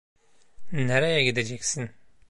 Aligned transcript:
Nereye 0.71 1.23
gideceksin? 1.23 1.89